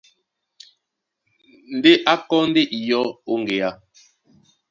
[1.77, 3.69] Ndé a kɔ́ ndé iyɔ́ ó ŋgeá.